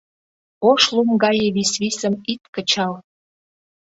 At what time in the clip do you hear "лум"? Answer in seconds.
0.93-1.09